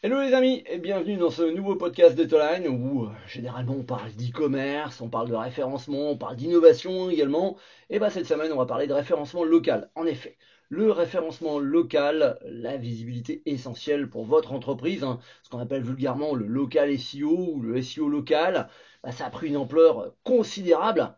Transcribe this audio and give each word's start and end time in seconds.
Hello 0.00 0.20
les 0.20 0.32
amis 0.32 0.62
et 0.66 0.78
bienvenue 0.78 1.16
dans 1.16 1.30
ce 1.30 1.42
nouveau 1.42 1.74
podcast 1.74 2.14
d'Etoline 2.14 2.68
où 2.68 3.06
euh, 3.06 3.10
généralement 3.26 3.74
on 3.74 3.82
parle 3.82 4.12
d'e-commerce, 4.12 5.00
on 5.00 5.08
parle 5.08 5.28
de 5.28 5.34
référencement, 5.34 6.12
on 6.12 6.16
parle 6.16 6.36
d'innovation 6.36 7.10
également. 7.10 7.56
Et 7.90 7.98
bah 7.98 8.08
cette 8.08 8.26
semaine 8.26 8.52
on 8.52 8.56
va 8.58 8.64
parler 8.64 8.86
de 8.86 8.92
référencement 8.92 9.42
local. 9.42 9.90
En 9.96 10.06
effet, 10.06 10.38
le 10.68 10.92
référencement 10.92 11.58
local, 11.58 12.38
la 12.44 12.76
visibilité 12.76 13.42
essentielle 13.44 14.08
pour 14.08 14.24
votre 14.24 14.52
entreprise, 14.52 15.02
hein, 15.02 15.18
ce 15.42 15.50
qu'on 15.50 15.58
appelle 15.58 15.82
vulgairement 15.82 16.36
le 16.36 16.46
local 16.46 16.96
SEO 16.96 17.54
ou 17.54 17.60
le 17.60 17.82
SEO 17.82 18.08
local, 18.08 18.68
bah, 19.02 19.10
ça 19.10 19.26
a 19.26 19.30
pris 19.30 19.48
une 19.48 19.56
ampleur 19.56 20.14
considérable. 20.22 21.16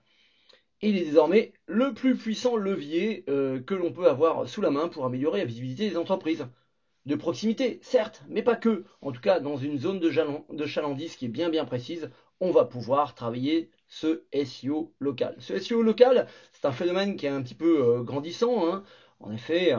Et 0.80 0.88
il 0.88 0.96
est 0.96 1.04
désormais 1.04 1.52
le 1.66 1.92
plus 1.92 2.16
puissant 2.16 2.56
levier 2.56 3.24
euh, 3.28 3.60
que 3.60 3.74
l'on 3.74 3.92
peut 3.92 4.08
avoir 4.08 4.48
sous 4.48 4.62
la 4.62 4.70
main 4.70 4.88
pour 4.88 5.04
améliorer 5.04 5.40
la 5.40 5.44
visibilité 5.44 5.90
des 5.90 5.98
entreprises 5.98 6.46
de 7.06 7.14
proximité, 7.14 7.80
certes, 7.82 8.22
mais 8.28 8.42
pas 8.42 8.56
que. 8.56 8.84
En 9.00 9.12
tout 9.12 9.20
cas, 9.20 9.40
dans 9.40 9.56
une 9.56 9.78
zone 9.78 10.00
de, 10.00 10.66
chalandise 10.66 11.16
qui 11.16 11.26
est 11.26 11.28
bien 11.28 11.48
bien 11.48 11.64
précise, 11.64 12.10
on 12.40 12.50
va 12.50 12.64
pouvoir 12.64 13.14
travailler 13.14 13.70
ce 13.88 14.24
SEO 14.44 14.92
local. 14.98 15.34
Ce 15.38 15.58
SEO 15.58 15.82
local, 15.82 16.26
c'est 16.52 16.66
un 16.66 16.72
phénomène 16.72 17.16
qui 17.16 17.26
est 17.26 17.30
un 17.30 17.42
petit 17.42 17.54
peu 17.54 17.82
euh, 17.82 18.02
grandissant. 18.02 18.66
Hein. 18.66 18.84
En 19.18 19.32
effet, 19.32 19.74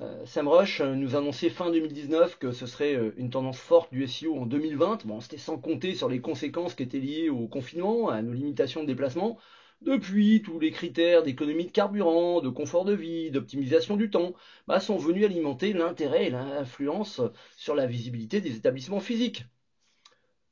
euh, 0.00 0.24
Sam 0.26 0.48
Rush 0.48 0.80
nous 0.80 1.14
annonçait 1.16 1.50
fin 1.50 1.70
2019 1.70 2.38
que 2.38 2.50
ce 2.52 2.66
serait 2.66 2.94
euh, 2.94 3.14
une 3.16 3.30
tendance 3.30 3.58
forte 3.58 3.92
du 3.92 4.06
SEO 4.06 4.36
en 4.36 4.46
2020. 4.46 5.06
Bon, 5.06 5.20
c'était 5.20 5.38
sans 5.38 5.58
compter 5.58 5.94
sur 5.94 6.08
les 6.08 6.20
conséquences 6.20 6.74
qui 6.74 6.82
étaient 6.82 6.98
liées 6.98 7.28
au 7.30 7.46
confinement, 7.46 8.08
à 8.08 8.20
nos 8.22 8.32
limitations 8.32 8.82
de 8.82 8.86
déplacement. 8.86 9.38
Depuis, 9.82 10.42
tous 10.42 10.58
les 10.58 10.72
critères 10.72 11.22
d'économie 11.22 11.66
de 11.66 11.70
carburant, 11.70 12.40
de 12.40 12.48
confort 12.48 12.84
de 12.84 12.92
vie, 12.94 13.30
d'optimisation 13.30 13.96
du 13.96 14.10
temps 14.10 14.34
bah, 14.66 14.80
sont 14.80 14.96
venus 14.96 15.24
alimenter 15.24 15.72
l'intérêt 15.72 16.26
et 16.26 16.30
l'influence 16.30 17.20
sur 17.56 17.74
la 17.76 17.86
visibilité 17.86 18.40
des 18.40 18.56
établissements 18.56 19.00
physiques. 19.00 19.44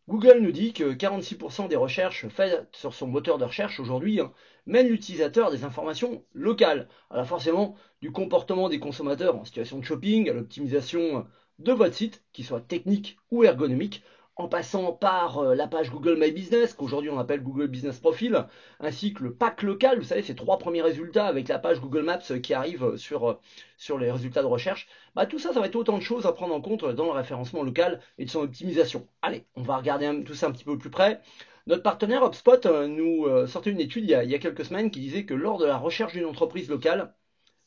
Google 0.08 0.38
nous 0.40 0.52
dit 0.52 0.72
que 0.72 0.92
46% 0.92 1.68
des 1.68 1.76
recherches 1.76 2.28
faites 2.28 2.68
sur 2.76 2.92
son 2.92 3.06
moteur 3.06 3.38
de 3.38 3.44
recherche 3.44 3.80
aujourd'hui 3.80 4.20
hein, 4.20 4.32
mènent 4.66 4.88
l'utilisateur 4.88 5.50
des 5.50 5.64
informations 5.64 6.24
locales. 6.34 6.88
Alors 7.10 7.26
forcément, 7.26 7.74
du 8.02 8.10
comportement 8.10 8.68
des 8.68 8.80
consommateurs 8.80 9.36
en 9.36 9.44
situation 9.44 9.78
de 9.78 9.84
shopping 9.84 10.28
à 10.28 10.32
l'optimisation 10.32 11.24
de 11.58 11.72
votre 11.72 11.94
site, 11.94 12.22
qu'il 12.32 12.44
soit 12.44 12.60
technique 12.60 13.16
ou 13.30 13.44
ergonomique, 13.44 14.02
en 14.36 14.48
passant 14.48 14.92
par 14.92 15.38
euh, 15.38 15.54
la 15.54 15.66
page 15.66 15.90
Google 15.90 16.16
My 16.18 16.30
Business, 16.32 16.72
qu'aujourd'hui 16.74 17.10
on 17.10 17.18
appelle 17.18 17.42
Google 17.42 17.68
Business 17.68 17.98
Profile, 17.98 18.46
ainsi 18.80 19.12
que 19.12 19.22
le 19.22 19.34
pack 19.34 19.62
local, 19.62 19.98
vous 19.98 20.04
savez, 20.04 20.22
ces 20.22 20.34
trois 20.34 20.58
premiers 20.58 20.82
résultats 20.82 21.26
avec 21.26 21.48
la 21.48 21.58
page 21.58 21.80
Google 21.80 22.02
Maps 22.02 22.18
euh, 22.30 22.38
qui 22.38 22.54
arrive 22.54 22.84
euh, 22.84 22.96
sur, 22.96 23.40
sur 23.76 23.98
les 23.98 24.10
résultats 24.10 24.42
de 24.42 24.46
recherche, 24.46 24.88
bah, 25.14 25.26
tout 25.26 25.38
ça, 25.38 25.52
ça 25.52 25.60
va 25.60 25.66
être 25.66 25.76
autant 25.76 25.98
de 25.98 26.02
choses 26.02 26.26
à 26.26 26.32
prendre 26.32 26.54
en 26.54 26.60
compte 26.62 26.84
dans 26.84 27.04
le 27.04 27.10
référencement 27.10 27.62
local 27.62 28.00
et 28.18 28.24
de 28.24 28.30
son 28.30 28.40
optimisation. 28.40 29.06
Allez, 29.20 29.44
on 29.54 29.62
va 29.62 29.76
regarder 29.76 30.24
tout 30.24 30.34
ça 30.34 30.46
un 30.46 30.52
petit 30.52 30.64
peu 30.64 30.78
plus 30.78 30.90
près. 30.90 31.20
Notre 31.66 31.82
partenaire 31.82 32.24
HubSpot 32.24 32.66
nous 32.88 33.46
sortait 33.46 33.70
une 33.70 33.80
étude 33.80 34.04
il 34.04 34.10
y, 34.10 34.14
a, 34.14 34.24
il 34.24 34.30
y 34.30 34.34
a 34.34 34.38
quelques 34.40 34.64
semaines 34.64 34.90
qui 34.90 34.98
disait 34.98 35.24
que 35.24 35.34
lors 35.34 35.58
de 35.58 35.66
la 35.66 35.76
recherche 35.76 36.12
d'une 36.12 36.24
entreprise 36.24 36.68
locale, 36.68 37.14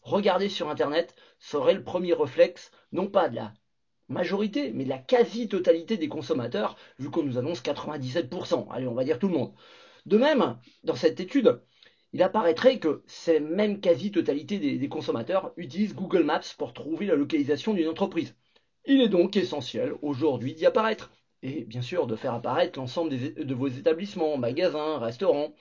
regarder 0.02 0.50
sur 0.50 0.69
Internet 0.69 1.16
serait 1.39 1.73
le 1.73 1.83
premier 1.83 2.13
réflexe, 2.13 2.72
non 2.91 3.07
pas 3.07 3.29
de 3.29 3.35
la 3.35 3.53
majorité, 4.08 4.72
mais 4.73 4.86
la 4.86 4.98
quasi-totalité 4.98 5.98
des 5.98 6.08
consommateurs, 6.08 6.78
vu 7.00 7.09
qu'on 7.09 7.23
nous 7.23 7.38
annonce 7.38 7.61
97%. 7.61 8.67
Allez, 8.72 8.88
on 8.88 8.94
va 8.94 9.03
dire 9.03 9.20
tout 9.20 9.28
le 9.28 9.38
monde. 9.38 9.53
De 10.06 10.17
même, 10.17 10.58
dans 10.84 10.95
cette 10.95 11.20
étude, 11.20 11.62
il 12.14 12.22
apparaîtrait 12.23 12.80
que 12.80 13.03
cette 13.08 13.44
même 13.44 13.80
quasi-totalité 13.81 14.59
des, 14.78 14.89
consommateurs 14.89 15.52
utilisent 15.58 15.95
Google 15.95 16.23
Maps 16.23 16.53
pour 16.58 16.73
trouver 16.73 17.08
la 17.08 17.16
localisation 17.16 17.73
d'une 17.73 17.89
entreprise. 17.89 18.36
Il 18.86 19.02
est 19.02 19.09
donc 19.09 19.36
essentiel 19.36 19.94
aujourd'hui 20.02 20.53
d'y 20.53 20.66
apparaître. 20.66 21.12
Et 21.42 21.66
bien 21.66 21.81
sûr 21.81 22.08
de 22.08 22.16
faire 22.16 22.34
apparaître 22.34 22.80
l'ensemble 22.80 23.12
de 23.12 23.53
vos 23.53 23.67
établissements, 23.67 24.38
magasins, 24.38 24.97
restaurants. 25.00 25.53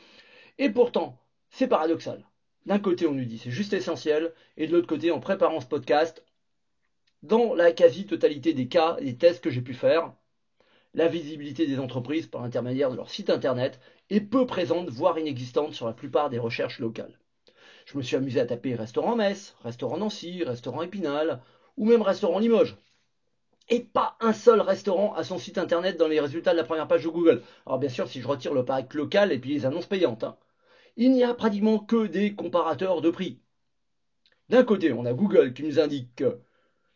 Et 0.58 0.70
pourtant, 0.70 1.19
c'est 1.51 1.67
paradoxal. 1.67 2.24
D'un 2.67 2.79
côté, 2.79 3.07
on 3.07 3.13
nous 3.13 3.24
dit 3.24 3.39
c'est 3.39 3.51
juste 3.51 3.73
essentiel, 3.73 4.33
et 4.57 4.67
de 4.67 4.73
l'autre 4.73 4.86
côté, 4.86 5.11
en 5.11 5.20
préparant 5.20 5.61
ce 5.61 5.67
podcast, 5.67 6.24
dans 7.24 7.55
la 7.55 7.73
quasi-totalité 7.73 8.52
des 8.52 8.68
cas 8.68 8.96
et 9.01 9.05
des 9.07 9.17
tests 9.17 9.42
que 9.42 9.48
j'ai 9.48 9.62
pu 9.62 9.73
faire, 9.73 10.12
la 10.92 11.08
visibilité 11.08 11.67
des 11.67 11.79
entreprises 11.79 12.27
par 12.27 12.42
l'intermédiaire 12.42 12.90
de 12.90 12.96
leur 12.96 13.08
site 13.08 13.30
internet 13.30 13.80
est 14.11 14.20
peu 14.20 14.46
présente, 14.46 14.90
voire 14.90 15.18
inexistante 15.18 15.73
sur 15.73 15.86
la 15.86 15.95
plupart 15.95 16.29
des 16.29 16.39
recherches 16.39 16.80
locales. 16.80 17.18
Je 17.86 17.96
me 17.96 18.02
suis 18.02 18.17
amusé 18.17 18.40
à 18.40 18.46
taper 18.46 18.74
restaurant 18.74 19.17
Metz, 19.17 19.57
restaurant 19.62 19.96
Nancy, 19.96 20.45
restaurant 20.45 20.83
Épinal, 20.83 21.40
ou 21.79 21.86
même 21.86 22.02
restaurant 22.02 22.39
Limoges. 22.39 22.77
Et 23.70 23.80
pas 23.80 24.18
un 24.20 24.35
seul 24.35 24.61
restaurant 24.61 25.14
a 25.14 25.24
son 25.24 25.39
site 25.39 25.56
internet 25.56 25.96
dans 25.96 26.08
les 26.08 26.20
résultats 26.20 26.52
de 26.52 26.58
la 26.58 26.64
première 26.64 26.89
page 26.89 27.05
de 27.05 27.08
Google. 27.08 27.42
Alors 27.64 27.79
bien 27.79 27.89
sûr, 27.89 28.06
si 28.06 28.20
je 28.20 28.29
retire 28.29 28.52
le 28.52 28.67
pack 28.67 28.92
local 28.92 29.33
et 29.33 29.39
puis 29.39 29.55
les 29.55 29.64
annonces 29.64 29.86
payantes. 29.86 30.24
Hein. 30.24 30.36
Il 30.98 31.12
n'y 31.12 31.24
a 31.24 31.33
pratiquement 31.33 31.79
que 31.79 32.06
des 32.06 32.35
comparateurs 32.35 33.01
de 33.01 33.08
prix. 33.08 33.41
D'un 34.51 34.62
côté, 34.62 34.92
on 34.92 35.06
a 35.06 35.14
Google 35.14 35.55
qui 35.55 35.62
nous 35.62 35.80
indique 35.80 36.14
que 36.17 36.39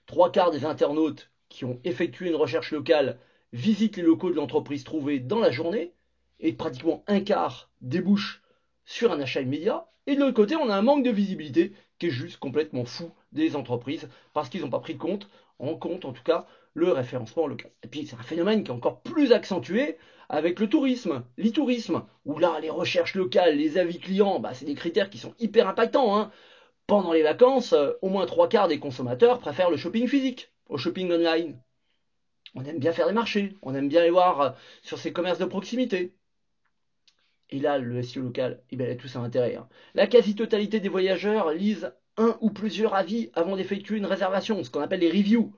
Trois 0.08 0.32
quarts 0.32 0.50
des 0.50 0.64
internautes 0.64 1.30
qui 1.50 1.66
ont 1.66 1.80
effectué 1.84 2.28
une 2.28 2.34
recherche 2.34 2.72
locale 2.72 3.18
visitent 3.52 3.98
les 3.98 4.02
locaux 4.02 4.30
de 4.30 4.36
l'entreprise 4.36 4.82
trouvée 4.82 5.20
dans 5.20 5.38
la 5.38 5.50
journée 5.50 5.92
et 6.40 6.54
pratiquement 6.54 7.04
un 7.08 7.20
quart 7.20 7.68
débouche 7.82 8.42
sur 8.86 9.12
un 9.12 9.20
achat 9.20 9.42
immédiat. 9.42 9.86
Et 10.06 10.14
de 10.14 10.20
l'autre 10.20 10.32
côté, 10.32 10.56
on 10.56 10.70
a 10.70 10.74
un 10.74 10.80
manque 10.80 11.04
de 11.04 11.10
visibilité 11.10 11.74
qui 11.98 12.06
est 12.06 12.10
juste 12.10 12.38
complètement 12.38 12.86
fou 12.86 13.10
des 13.32 13.54
entreprises 13.54 14.08
parce 14.32 14.48
qu'ils 14.48 14.62
n'ont 14.62 14.70
pas 14.70 14.78
pris 14.78 14.96
compte, 14.96 15.28
en 15.58 15.74
compte 15.74 16.06
en 16.06 16.14
tout 16.14 16.22
cas, 16.22 16.46
le 16.72 16.90
référencement 16.90 17.46
local. 17.46 17.70
Et 17.82 17.88
puis 17.88 18.06
c'est 18.06 18.16
un 18.16 18.22
phénomène 18.22 18.64
qui 18.64 18.70
est 18.70 18.74
encore 18.74 19.02
plus 19.02 19.32
accentué 19.32 19.98
avec 20.30 20.58
le 20.58 20.70
tourisme, 20.70 21.22
l'e-tourisme, 21.36 22.02
où 22.24 22.38
là 22.38 22.60
les 22.62 22.70
recherches 22.70 23.14
locales, 23.14 23.58
les 23.58 23.76
avis 23.76 23.98
clients, 23.98 24.40
bah, 24.40 24.54
c'est 24.54 24.64
des 24.64 24.74
critères 24.74 25.10
qui 25.10 25.18
sont 25.18 25.34
hyper 25.38 25.68
impactants. 25.68 26.18
Hein 26.18 26.30
pendant 26.88 27.12
les 27.12 27.22
vacances, 27.22 27.74
euh, 27.74 27.92
au 28.02 28.08
moins 28.08 28.26
trois 28.26 28.48
quarts 28.48 28.66
des 28.66 28.80
consommateurs 28.80 29.38
préfèrent 29.38 29.70
le 29.70 29.76
shopping 29.76 30.08
physique 30.08 30.50
au 30.68 30.78
shopping 30.78 31.12
online. 31.12 31.62
On 32.54 32.64
aime 32.64 32.78
bien 32.78 32.92
faire 32.92 33.06
des 33.06 33.12
marchés, 33.12 33.54
on 33.62 33.74
aime 33.74 33.88
bien 33.88 34.02
les 34.02 34.10
voir 34.10 34.40
euh, 34.40 34.50
sur 34.82 34.98
ces 34.98 35.12
commerces 35.12 35.38
de 35.38 35.44
proximité. 35.44 36.14
Et 37.50 37.60
là, 37.60 37.78
le 37.78 38.02
SEO 38.02 38.22
local, 38.22 38.62
eh 38.70 38.76
bien, 38.76 38.96
tout 38.96 39.06
ça 39.06 39.20
intérêt. 39.20 39.54
Hein. 39.54 39.68
La 39.94 40.06
quasi-totalité 40.06 40.80
des 40.80 40.88
voyageurs 40.88 41.52
lisent 41.52 41.92
un 42.16 42.38
ou 42.40 42.50
plusieurs 42.50 42.94
avis 42.94 43.30
avant 43.34 43.56
d'effectuer 43.56 43.98
une 43.98 44.06
réservation, 44.06 44.64
ce 44.64 44.70
qu'on 44.70 44.80
appelle 44.80 45.00
les 45.00 45.10
reviews. 45.10 45.54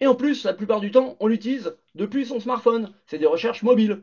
Et 0.00 0.08
en 0.08 0.16
plus, 0.16 0.44
la 0.44 0.52
plupart 0.52 0.80
du 0.80 0.90
temps, 0.90 1.16
on 1.20 1.28
l'utilise 1.28 1.76
depuis 1.94 2.26
son 2.26 2.40
smartphone. 2.40 2.92
C'est 3.06 3.18
des 3.18 3.26
recherches 3.26 3.62
mobiles. 3.62 4.02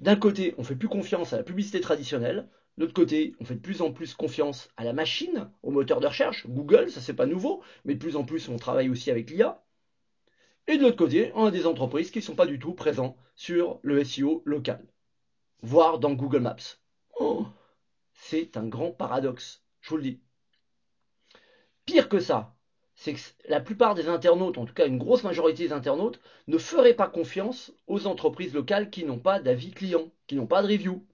D'un 0.00 0.16
côté, 0.16 0.54
on 0.58 0.64
fait 0.64 0.76
plus 0.76 0.88
confiance 0.88 1.32
à 1.32 1.36
la 1.36 1.42
publicité 1.44 1.80
traditionnelle, 1.80 2.48
de 2.76 2.82
l'autre 2.82 2.94
côté, 2.94 3.34
on 3.40 3.44
fait 3.44 3.54
de 3.54 3.60
plus 3.60 3.80
en 3.80 3.90
plus 3.90 4.14
confiance 4.14 4.68
à 4.76 4.84
la 4.84 4.92
machine, 4.92 5.50
au 5.62 5.70
moteur 5.70 6.00
de 6.00 6.06
recherche, 6.06 6.46
Google, 6.46 6.90
ça 6.90 7.00
c'est 7.00 7.14
pas 7.14 7.26
nouveau, 7.26 7.62
mais 7.84 7.94
de 7.94 7.98
plus 7.98 8.16
en 8.16 8.24
plus 8.24 8.48
on 8.48 8.56
travaille 8.56 8.90
aussi 8.90 9.10
avec 9.10 9.30
l'IA. 9.30 9.62
Et 10.66 10.76
de 10.76 10.82
l'autre 10.82 10.96
côté, 10.96 11.30
on 11.34 11.44
a 11.44 11.50
des 11.50 11.66
entreprises 11.66 12.10
qui 12.10 12.18
ne 12.18 12.24
sont 12.24 12.34
pas 12.34 12.46
du 12.46 12.58
tout 12.58 12.74
présentes 12.74 13.16
sur 13.34 13.78
le 13.82 14.02
SEO 14.04 14.42
local, 14.44 14.84
voire 15.62 15.98
dans 15.98 16.12
Google 16.12 16.40
Maps. 16.40 16.78
Oh, 17.18 17.46
c'est 18.12 18.56
un 18.56 18.66
grand 18.66 18.90
paradoxe, 18.90 19.62
je 19.80 19.90
vous 19.90 19.96
le 19.96 20.02
dis. 20.02 20.20
Pire 21.86 22.08
que 22.08 22.18
ça, 22.18 22.56
c'est 22.94 23.14
que 23.14 23.20
la 23.48 23.60
plupart 23.60 23.94
des 23.94 24.08
internautes, 24.08 24.58
en 24.58 24.64
tout 24.64 24.74
cas 24.74 24.86
une 24.86 24.98
grosse 24.98 25.22
majorité 25.22 25.64
des 25.64 25.72
internautes, 25.72 26.18
ne 26.48 26.58
feraient 26.58 26.94
pas 26.94 27.08
confiance 27.08 27.72
aux 27.86 28.06
entreprises 28.06 28.54
locales 28.54 28.90
qui 28.90 29.04
n'ont 29.04 29.18
pas 29.18 29.38
d'avis 29.38 29.70
client, 29.70 30.10
qui 30.26 30.34
n'ont 30.34 30.46
pas 30.46 30.62
de 30.62 30.68
review. 30.68 31.06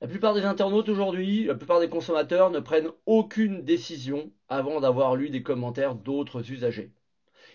La 0.00 0.06
plupart 0.06 0.32
des 0.34 0.44
internautes 0.44 0.88
aujourd'hui, 0.88 1.44
la 1.44 1.56
plupart 1.56 1.80
des 1.80 1.88
consommateurs 1.88 2.50
ne 2.50 2.60
prennent 2.60 2.92
aucune 3.06 3.64
décision 3.64 4.30
avant 4.48 4.80
d'avoir 4.80 5.16
lu 5.16 5.28
des 5.28 5.42
commentaires 5.42 5.96
d'autres 5.96 6.52
usagers. 6.52 6.92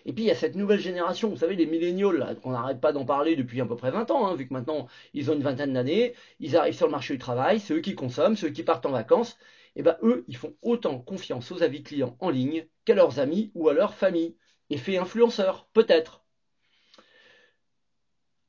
Et 0.06 0.12
puis 0.12 0.26
il 0.26 0.28
y 0.28 0.32
a 0.32 0.36
cette 0.36 0.56
nouvelle 0.56 0.82
génération, 0.82 1.30
vous 1.30 1.38
savez, 1.38 1.56
les 1.56 1.66
milléniaux, 1.66 2.12
qu'on 2.42 2.52
n'arrête 2.52 2.82
pas 2.82 2.92
d'en 2.92 3.06
parler 3.06 3.38
depuis 3.38 3.62
à 3.62 3.66
peu 3.66 3.78
près 3.78 3.92
20 3.92 4.12
ans, 4.12 4.28
hein, 4.28 4.36
vu 4.36 4.46
que 4.46 4.54
maintenant 4.54 4.88
ils 5.14 5.32
ont 5.32 5.36
une 5.36 5.42
vingtaine 5.42 5.72
d'années, 5.72 6.16
ils 6.42 6.58
arrivent 6.58 6.76
sur 6.76 6.88
le 6.88 6.92
marché 6.92 7.14
du 7.14 7.20
travail, 7.20 7.62
c'est 7.62 7.76
eux 7.76 7.80
qui 7.80 7.96
consomment, 7.96 8.36
c'est 8.36 8.48
eux 8.48 8.50
qui 8.50 8.64
partent 8.64 8.86
en 8.86 8.92
vacances, 8.92 9.38
et 9.78 9.82
bien 9.82 9.96
eux, 10.04 10.26
ils 10.28 10.36
font 10.36 10.54
autant 10.62 11.00
confiance 11.00 11.50
aux 11.50 11.64
avis 11.64 11.82
clients 11.82 12.18
en 12.20 12.30
ligne 12.30 12.68
qu'à 12.84 12.94
leurs 12.94 13.20
amis 13.20 13.52
ou 13.56 13.70
à 13.70 13.74
leur 13.74 13.94
famille. 13.94 14.36
Effet 14.70 14.98
influenceur, 14.98 15.70
peut-être 15.72 16.23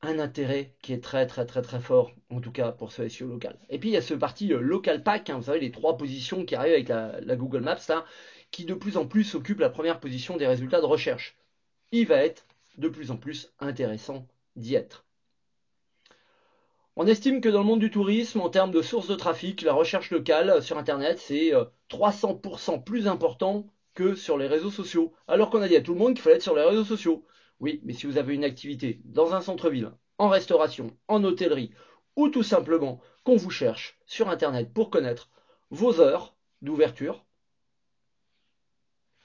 un 0.05 0.19
intérêt 0.19 0.75
qui 0.81 0.93
est 0.93 1.03
très 1.03 1.27
très 1.27 1.45
très 1.45 1.61
très 1.61 1.79
fort, 1.79 2.11
en 2.29 2.39
tout 2.41 2.51
cas 2.51 2.71
pour 2.71 2.91
ce 2.91 3.07
SEO 3.07 3.27
local. 3.27 3.59
Et 3.69 3.79
puis 3.79 3.89
il 3.89 3.93
y 3.93 3.97
a 3.97 4.01
ce 4.01 4.13
parti 4.13 4.53
euh, 4.53 4.59
local 4.61 5.03
pack, 5.03 5.29
hein, 5.29 5.37
vous 5.37 5.43
savez, 5.43 5.59
les 5.59 5.71
trois 5.71 5.97
positions 5.97 6.45
qui 6.45 6.55
arrivent 6.55 6.73
avec 6.73 6.89
la, 6.89 7.35
Google 7.35 7.61
Maps, 7.61 7.77
là, 7.89 8.05
qui 8.51 8.65
de 8.65 8.73
plus 8.73 8.97
en 8.97 9.07
plus 9.07 9.35
occupe 9.35 9.59
la 9.59 9.69
première 9.69 9.99
position 9.99 10.37
des 10.37 10.47
résultats 10.47 10.81
de 10.81 10.85
recherche. 10.85 11.37
Il 11.91 12.07
va 12.07 12.17
être 12.17 12.45
de 12.77 12.87
plus 12.89 13.11
en 13.11 13.17
plus 13.17 13.53
intéressant 13.59 14.27
d'y 14.55 14.75
être. 14.75 15.05
On 16.97 17.07
estime 17.07 17.41
que 17.41 17.49
dans 17.49 17.59
le 17.59 17.65
monde 17.65 17.79
du 17.79 17.91
tourisme, 17.91 18.39
en 18.39 18.49
termes 18.49 18.71
de 18.71 18.81
sources 18.81 19.07
de 19.07 19.15
trafic, 19.15 19.61
la 19.63 19.73
recherche 19.73 20.11
locale 20.11 20.61
sur 20.63 20.77
Internet, 20.77 21.19
c'est 21.19 21.51
300% 21.89 22.73
euh, 22.73 22.77
plus 22.77 23.07
important 23.07 23.67
que 23.95 24.15
sur 24.15 24.37
les 24.37 24.47
réseaux 24.47 24.71
sociaux. 24.71 25.13
Alors 25.27 25.49
qu'on 25.49 25.61
a 25.61 25.67
dit 25.67 25.75
à 25.75 25.81
tout 25.81 25.93
le 25.93 25.99
monde 25.99 26.13
qu'il 26.13 26.21
fallait 26.21 26.35
être 26.35 26.41
sur 26.41 26.55
les 26.55 26.63
réseaux 26.63 26.83
sociaux. 26.85 27.25
Oui, 27.59 27.81
mais 27.83 27.93
si 27.93 28.05
vous 28.05 28.17
avez 28.17 28.35
une 28.35 28.43
activité 28.43 28.99
dans 29.05 29.33
un 29.33 29.41
centre-ville, 29.41 29.91
en 30.17 30.29
restauration, 30.29 30.95
en 31.07 31.23
hôtellerie, 31.23 31.71
ou 32.15 32.29
tout 32.29 32.43
simplement 32.43 33.01
qu'on 33.23 33.35
vous 33.35 33.49
cherche 33.49 33.97
sur 34.05 34.29
Internet 34.29 34.73
pour 34.73 34.89
connaître 34.89 35.29
vos 35.69 35.99
heures 35.99 36.35
d'ouverture, 36.61 37.25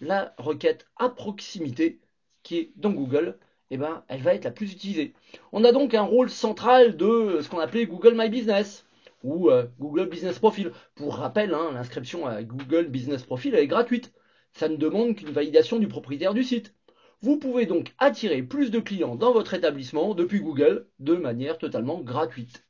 la 0.01 0.35
requête 0.39 0.87
à 0.97 1.09
proximité 1.09 2.01
qui 2.43 2.57
est 2.57 2.73
dans 2.77 2.91
Google, 2.91 3.39
eh 3.71 3.77
ben, 3.77 4.05
elle 4.09 4.23
va 4.23 4.35
être 4.35 4.45
la 4.45 4.51
plus 4.51 4.73
utilisée. 4.73 5.15
On 5.53 5.65
a 5.65 5.73
donc 5.73 5.95
un 5.95 6.03
rôle 6.03 6.31
central 6.31 6.97
de 6.97 7.41
ce 7.43 7.49
qu'on 7.49 7.59
appelait 7.59 7.87
Google 7.87 8.15
My 8.17 8.29
Business 8.29 8.85
ou 9.23 9.51
euh, 9.51 9.67
Google 9.79 10.09
Business 10.09 10.39
Profile. 10.39 10.73
Pour 10.95 11.17
rappel, 11.17 11.55
hein, 11.55 11.71
l'inscription 11.73 12.27
à 12.27 12.43
Google 12.43 12.87
Business 12.89 13.23
Profile 13.23 13.55
est 13.55 13.67
gratuite. 13.67 14.13
Ça 14.53 14.69
ne 14.69 14.77
demande 14.77 15.15
qu'une 15.15 15.31
validation 15.31 15.79
du 15.79 15.87
propriétaire 15.87 16.35
du 16.35 16.43
site. 16.43 16.75
Vous 17.23 17.39
pouvez 17.39 17.67
donc 17.67 17.93
attirer 17.99 18.43
plus 18.43 18.71
de 18.71 18.81
clients 18.81 19.15
dans 19.15 19.33
votre 19.33 19.53
établissement 19.53 20.15
depuis 20.15 20.41
Google 20.41 20.89
de 21.01 21.15
manière 21.15 21.59
totalement 21.59 22.01
gratuite. 22.01 22.67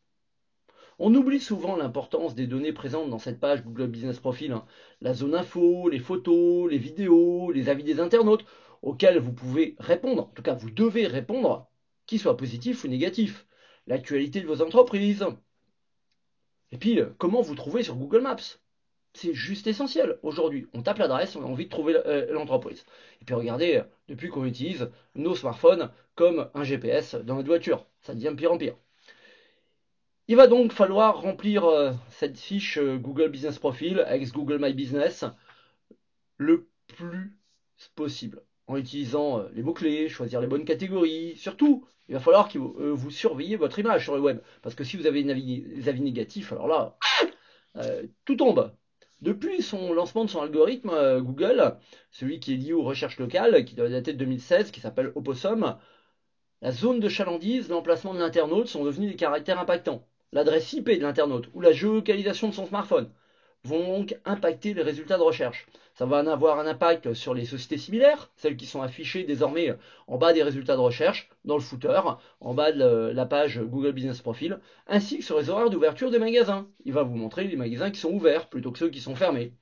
On 0.98 1.14
oublie 1.14 1.38
souvent 1.38 1.76
l'importance 1.76 2.34
des 2.34 2.48
données 2.48 2.72
présentes 2.72 3.10
dans 3.10 3.20
cette 3.20 3.38
page 3.38 3.62
Google 3.62 3.86
Business 3.86 4.18
Profile. 4.18 4.52
Hein. 4.52 4.66
La 5.00 5.14
zone 5.14 5.36
info, 5.36 5.88
les 5.88 6.00
photos, 6.00 6.68
les 6.68 6.78
vidéos, 6.78 7.52
les 7.52 7.68
avis 7.68 7.84
des 7.84 8.00
internautes 8.00 8.44
auxquels 8.82 9.20
vous 9.20 9.32
pouvez 9.32 9.76
répondre, 9.78 10.24
en 10.24 10.32
tout 10.34 10.42
cas 10.42 10.54
vous 10.54 10.70
devez 10.70 11.06
répondre, 11.06 11.70
qu'ils 12.06 12.18
soient 12.18 12.36
positifs 12.36 12.82
ou 12.82 12.88
négatifs. 12.88 13.46
L'actualité 13.86 14.40
de 14.40 14.48
vos 14.48 14.62
entreprises. 14.62 15.26
Et 16.72 16.76
puis, 16.76 17.00
euh, 17.00 17.14
comment 17.18 17.40
vous 17.40 17.54
trouvez 17.54 17.84
sur 17.84 17.94
Google 17.94 18.22
Maps? 18.22 18.59
C'est 19.12 19.34
juste 19.34 19.66
essentiel. 19.66 20.18
Aujourd'hui, 20.22 20.66
on 20.72 20.82
tape 20.82 20.98
l'adresse, 20.98 21.36
on 21.36 21.42
a 21.42 21.46
envie 21.46 21.64
de 21.64 21.70
trouver 21.70 21.96
euh, 22.06 22.32
l'entreprise. 22.32 22.84
Et 23.20 23.24
puis 23.24 23.34
regardez, 23.34 23.76
euh, 23.76 23.82
depuis 24.08 24.28
qu'on 24.28 24.44
utilise 24.44 24.90
nos 25.14 25.34
smartphones 25.34 25.90
comme 26.14 26.48
un 26.54 26.64
GPS 26.64 27.14
dans 27.14 27.36
notre 27.36 27.48
voiture, 27.48 27.86
ça 28.00 28.14
devient 28.14 28.34
pire 28.36 28.52
en 28.52 28.58
pire. 28.58 28.76
Il 30.28 30.36
va 30.36 30.46
donc 30.46 30.72
falloir 30.72 31.20
remplir 31.20 31.64
euh, 31.64 31.92
cette 32.10 32.38
fiche 32.38 32.78
Google 32.78 33.30
Business 33.30 33.58
Profile 33.58 34.00
avec 34.00 34.30
Google 34.32 34.58
My 34.60 34.72
Business 34.72 35.24
le 36.36 36.68
plus 36.86 37.36
possible 37.96 38.42
en 38.68 38.76
utilisant 38.76 39.44
les 39.52 39.64
mots-clés, 39.64 40.08
choisir 40.08 40.40
les 40.40 40.46
bonnes 40.46 40.64
catégories. 40.64 41.36
Surtout, 41.36 41.84
il 42.08 42.14
va 42.14 42.20
falloir 42.20 42.48
que 42.48 42.58
vous 42.58 43.10
surveillez 43.10 43.56
votre 43.56 43.80
image 43.80 44.04
sur 44.04 44.14
le 44.14 44.20
web. 44.20 44.40
Parce 44.62 44.76
que 44.76 44.84
si 44.84 44.96
vous 44.96 45.06
avez 45.06 45.24
des 45.24 45.88
avis 45.88 46.00
négatifs, 46.00 46.52
alors 46.52 46.68
là, 46.68 46.96
tout 48.24 48.36
tombe. 48.36 48.72
Depuis 49.22 49.62
son 49.62 49.92
lancement 49.92 50.24
de 50.24 50.30
son 50.30 50.40
algorithme, 50.42 50.90
euh, 50.90 51.20
Google, 51.20 51.76
celui 52.10 52.40
qui 52.40 52.54
est 52.54 52.56
lié 52.56 52.72
aux 52.72 52.82
recherches 52.82 53.18
locales, 53.18 53.64
qui 53.64 53.74
doit 53.74 53.88
dater 53.88 54.12
de 54.12 54.18
2016, 54.18 54.70
qui 54.70 54.80
s'appelle 54.80 55.12
Opossum, 55.14 55.76
la 56.62 56.72
zone 56.72 57.00
de 57.00 57.08
chalandise, 57.08 57.68
l'emplacement 57.68 58.14
de 58.14 58.18
l'internaute 58.18 58.68
sont 58.68 58.84
devenus 58.84 59.10
des 59.10 59.16
caractères 59.16 59.58
impactants. 59.58 60.06
L'adresse 60.32 60.72
IP 60.72 60.90
de 60.90 61.02
l'internaute 61.02 61.48
ou 61.54 61.60
la 61.60 61.72
géolocalisation 61.72 62.48
de 62.48 62.54
son 62.54 62.66
smartphone 62.66 63.10
vont 63.64 63.98
donc 63.98 64.18
impacter 64.24 64.74
les 64.74 64.82
résultats 64.82 65.18
de 65.18 65.22
recherche. 65.22 65.66
Ça 65.94 66.06
va 66.06 66.22
en 66.22 66.26
avoir 66.26 66.58
un 66.58 66.66
impact 66.66 67.12
sur 67.14 67.34
les 67.34 67.44
sociétés 67.44 67.76
similaires, 67.76 68.30
celles 68.36 68.56
qui 68.56 68.66
sont 68.66 68.80
affichées 68.80 69.24
désormais 69.24 69.74
en 70.06 70.16
bas 70.16 70.32
des 70.32 70.42
résultats 70.42 70.76
de 70.76 70.80
recherche, 70.80 71.28
dans 71.44 71.56
le 71.56 71.60
footer, 71.60 72.00
en 72.40 72.54
bas 72.54 72.72
de 72.72 73.10
la 73.12 73.26
page 73.26 73.60
Google 73.60 73.92
Business 73.92 74.22
Profile, 74.22 74.60
ainsi 74.86 75.18
que 75.18 75.24
sur 75.24 75.38
les 75.38 75.50
horaires 75.50 75.70
d'ouverture 75.70 76.10
des 76.10 76.18
magasins. 76.18 76.68
Il 76.84 76.94
va 76.94 77.02
vous 77.02 77.16
montrer 77.16 77.44
les 77.44 77.56
magasins 77.56 77.90
qui 77.90 78.00
sont 78.00 78.12
ouverts 78.12 78.48
plutôt 78.48 78.72
que 78.72 78.78
ceux 78.78 78.88
qui 78.88 79.00
sont 79.00 79.16
fermés. 79.16 79.52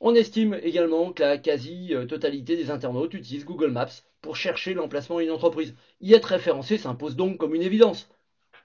On 0.00 0.14
estime 0.14 0.58
également 0.62 1.12
que 1.12 1.22
la 1.22 1.38
quasi-totalité 1.38 2.56
des 2.56 2.70
internautes 2.70 3.14
utilisent 3.14 3.46
Google 3.46 3.70
Maps 3.70 4.02
pour 4.20 4.36
chercher 4.36 4.74
l'emplacement 4.74 5.18
d'une 5.18 5.30
entreprise. 5.30 5.74
Y 6.00 6.14
être 6.14 6.26
référencé 6.26 6.78
s'impose 6.78 7.16
donc 7.16 7.38
comme 7.38 7.54
une 7.54 7.62
évidence. 7.62 8.08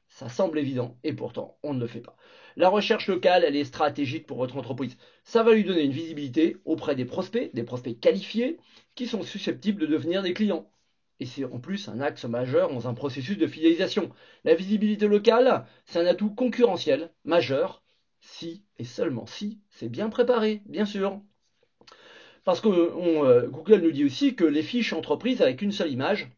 Ça 0.10 0.28
semble 0.28 0.60
évident, 0.60 0.98
et 1.04 1.14
pourtant, 1.14 1.58
on 1.64 1.74
ne 1.74 1.80
le 1.80 1.88
fait 1.88 2.02
pas. 2.02 2.18
La 2.56 2.68
recherche 2.68 3.08
locale, 3.08 3.44
elle 3.46 3.56
est 3.56 3.64
stratégique 3.64 4.26
pour 4.26 4.38
votre 4.38 4.58
entreprise. 4.58 4.98
Ça 5.24 5.44
va 5.44 5.54
lui 5.54 5.64
donner 5.64 5.84
une 5.84 5.92
visibilité 5.92 6.58
auprès 6.66 6.96
des 6.96 7.06
prospects, 7.06 7.54
des 7.54 7.64
prospects 7.64 8.00
qualifiés, 8.00 8.58
qui 8.96 9.08
sont 9.08 9.24
susceptibles 9.24 9.80
de 9.80 9.86
devenir 9.86 10.24
des 10.24 10.34
clients. 10.34 10.70
Et 11.20 11.26
c'est 11.26 11.46
en 11.46 11.60
plus 11.60 11.88
un 11.90 12.02
axe 12.02 12.26
majeur 12.26 12.74
dans 12.74 12.88
un 12.88 12.94
processus 12.94 13.38
de 13.38 13.48
fidélisation. 13.48 14.10
La 14.44 14.56
visibilité 14.56 15.08
locale, 15.08 15.66
c'est 15.86 16.00
un 16.00 16.06
atout 16.06 16.32
concurrentiel 16.32 17.14
majeur, 17.24 17.84
si 18.20 18.66
et 18.78 18.86
seulement 18.86 19.26
si 19.26 19.62
c'est 19.70 19.90
bien 19.90 20.10
préparé, 20.10 20.62
bien 20.66 20.86
sûr. 20.86 21.22
Parce 22.44 22.62
que 22.62 22.70
euh, 22.70 23.48
Google 23.48 23.82
nous 23.82 23.92
dit 23.92 24.06
aussi 24.06 24.36
que 24.36 24.46
les 24.46 24.64
fiches 24.64 24.94
entreprises 24.94 25.42
avec 25.42 25.62
une 25.62 25.72
seule 25.72 25.92
image, 25.92 26.32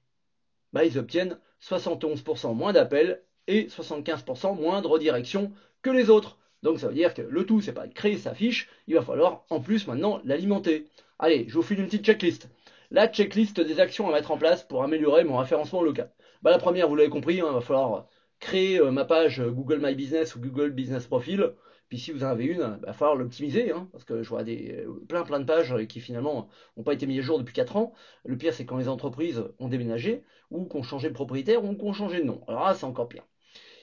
bah, 0.73 0.83
ils 0.83 0.97
obtiennent 0.97 1.39
71% 1.61 2.53
moins 2.53 2.73
d'appels 2.73 3.23
et 3.47 3.67
75% 3.67 4.59
moins 4.59 4.81
de 4.81 4.87
redirection 4.87 5.51
que 5.81 5.89
les 5.89 6.09
autres. 6.09 6.37
Donc 6.63 6.79
ça 6.79 6.87
veut 6.87 6.93
dire 6.93 7.13
que 7.13 7.21
le 7.21 7.45
tout, 7.45 7.61
c'est 7.61 7.73
pas 7.73 7.87
de 7.87 7.93
créer 7.93 8.17
sa 8.17 8.33
fiche, 8.33 8.69
il 8.87 8.95
va 8.95 9.01
falloir 9.01 9.45
en 9.49 9.59
plus 9.59 9.87
maintenant 9.87 10.21
l'alimenter. 10.23 10.87
Allez, 11.17 11.45
je 11.47 11.53
vous 11.55 11.63
file 11.63 11.79
une 11.79 11.87
petite 11.87 12.05
checklist. 12.05 12.49
La 12.91 13.07
checklist 13.07 13.59
des 13.59 13.79
actions 13.79 14.09
à 14.09 14.11
mettre 14.11 14.31
en 14.31 14.37
place 14.37 14.63
pour 14.63 14.83
améliorer 14.83 15.23
mon 15.23 15.37
référencement 15.37 15.81
local. 15.81 16.11
Bah, 16.41 16.51
la 16.51 16.57
première, 16.57 16.87
vous 16.87 16.95
l'avez 16.95 17.09
compris, 17.09 17.39
hein, 17.39 17.47
il 17.49 17.53
va 17.53 17.61
falloir 17.61 18.07
créer 18.39 18.79
euh, 18.79 18.91
ma 18.91 19.05
page 19.05 19.41
Google 19.41 19.79
My 19.81 19.95
Business 19.95 20.35
ou 20.35 20.39
Google 20.39 20.71
Business 20.71 21.07
Profile. 21.07 21.53
Puis 21.91 21.99
si 21.99 22.11
vous 22.13 22.23
en 22.23 22.27
avez 22.27 22.45
une, 22.45 22.77
il 22.79 22.85
va 22.85 22.93
falloir 22.93 23.17
l'optimiser, 23.17 23.73
hein, 23.73 23.89
parce 23.91 24.05
que 24.05 24.23
je 24.23 24.29
vois 24.29 24.45
des, 24.45 24.85
euh, 24.87 25.03
plein 25.09 25.23
plein 25.23 25.41
de 25.41 25.43
pages 25.43 25.75
qui 25.87 25.99
finalement 25.99 26.47
n'ont 26.77 26.83
pas 26.83 26.93
été 26.93 27.05
mises 27.05 27.19
à 27.19 27.21
jour 27.21 27.37
depuis 27.37 27.53
4 27.53 27.75
ans. 27.75 27.91
Le 28.23 28.37
pire, 28.37 28.53
c'est 28.53 28.63
quand 28.63 28.77
les 28.77 28.87
entreprises 28.87 29.43
ont 29.59 29.67
déménagé, 29.67 30.23
ou 30.51 30.63
qu'on 30.63 30.83
changé 30.83 31.09
de 31.09 31.13
propriétaire, 31.13 31.65
ou 31.65 31.75
qu'on 31.75 31.91
changé 31.91 32.19
de 32.19 32.23
nom. 32.23 32.45
Alors 32.47 32.63
là, 32.63 32.75
c'est 32.75 32.85
encore 32.85 33.09
pire. 33.09 33.25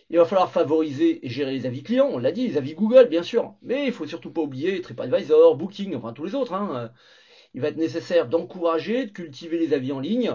Il 0.09 0.17
va 0.17 0.25
falloir 0.25 0.51
favoriser 0.51 1.27
et 1.27 1.29
gérer 1.29 1.53
les 1.53 1.67
avis 1.67 1.83
clients, 1.83 2.09
on 2.11 2.17
l'a 2.17 2.33
dit, 2.33 2.49
les 2.49 2.57
avis 2.57 2.73
Google, 2.75 3.09
bien 3.11 3.23
sûr. 3.23 3.57
Mais 3.61 3.85
il 3.85 3.93
faut 3.93 4.07
surtout 4.07 4.31
pas 4.33 4.41
oublier 4.41 4.81
TripAdvisor, 4.81 5.57
Booking, 5.57 5.95
enfin 5.95 6.15
tous 6.15 6.25
les 6.25 6.35
autres. 6.35 6.55
Hein. 6.55 6.91
Il 7.53 7.61
va 7.61 7.69
être 7.69 7.77
nécessaire 7.77 8.27
d'encourager, 8.27 9.05
de 9.05 9.11
cultiver 9.11 9.59
les 9.59 9.75
avis 9.75 9.93
en 9.93 10.01
ligne. 10.01 10.33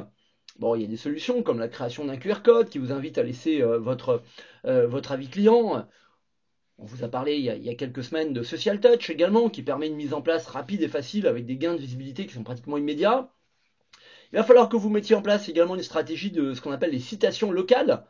Bon, 0.60 0.76
il 0.76 0.84
y 0.84 0.86
a 0.86 0.88
des 0.88 0.96
solutions 0.96 1.42
comme 1.42 1.58
la 1.58 1.69
création 1.69 2.06
d'un 2.06 2.18
QR 2.18 2.44
code 2.44 2.69
qui 2.69 2.78
vous 2.78 2.92
invite 2.92 3.18
à 3.18 3.24
laisser 3.24 3.64
euh, 3.64 3.80
votre, 3.80 4.22
euh, 4.68 4.86
votre 4.86 5.12
avis 5.12 5.28
client. 5.28 5.88
On 6.78 6.86
vous 6.86 7.04
a 7.04 7.08
parlé 7.08 7.38
il 7.38 7.44
y 7.44 7.70
a, 7.70 7.75
quelques 7.75 8.04
semaines 8.04 8.34
de 8.34 8.44
Social 8.44 8.80
Touch 8.80 9.10
également, 9.10 9.50
qui 9.50 9.64
permet 9.64 9.88
une 9.88 9.96
mise 9.96 10.14
en 10.14 10.22
place 10.22 10.48
rapide 10.48 10.81
et 10.81 10.88
facile 10.88 11.28
avec 11.28 11.46
des 11.46 11.58
gains 11.58 11.75
de 11.75 11.80
visibilité 11.80 12.25
qui 12.25 12.34
sont 12.34 12.44
pratiquement 12.44 12.78
immédiats. 12.78 13.31
Il 14.31 14.38
va 14.38 14.44
falloir 14.44 14.70
que 14.70 14.75
vous 14.75 14.90
mettiez 14.90 15.16
en 15.16 15.22
place 15.22 15.47
également 15.47 15.76
une 15.76 15.83
stratégie 15.83 16.31
de 16.31 16.54
ce 16.54 16.62
qu'on 16.62 16.71
appelle 16.71 16.92
les 16.92 17.00
citations 17.00 17.52
locales. 17.52 18.06